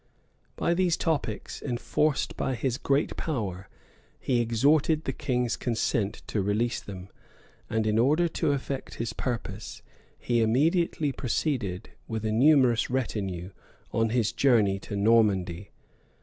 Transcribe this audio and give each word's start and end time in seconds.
By 0.55 0.73
these 0.73 0.97
topics, 0.97 1.61
enforced 1.61 2.35
by 2.35 2.55
his 2.55 2.79
great 2.79 3.15
power, 3.17 3.69
he 4.19 4.41
extorted 4.41 5.03
the 5.03 5.13
king's 5.13 5.55
consent 5.55 6.23
to 6.25 6.41
release 6.41 6.81
them; 6.81 7.09
and 7.69 7.85
in 7.85 7.99
order 7.99 8.27
to 8.27 8.51
effect 8.51 8.95
his 8.95 9.13
purpose, 9.13 9.83
he 10.17 10.41
immediately 10.41 11.11
proceeded, 11.11 11.91
with 12.07 12.25
a 12.25 12.31
numerous 12.31 12.89
retinue, 12.89 13.51
on 13.91 14.09
his 14.09 14.31
journey 14.31 14.79
to 14.79 14.95
Normandy. 14.95 15.69